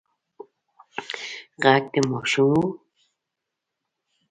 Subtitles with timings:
[1.63, 2.73] غږ د ماشوم و.